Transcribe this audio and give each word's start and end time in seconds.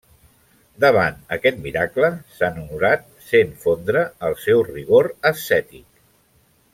Davant 0.83 1.19
aquest 1.37 1.59
miracle, 1.65 2.09
sant 2.39 2.57
Honorat 2.63 3.05
sent 3.27 3.53
fondre 3.67 4.03
el 4.31 4.39
seu 4.49 4.65
rigor 4.73 5.11
ascètic. 5.33 5.89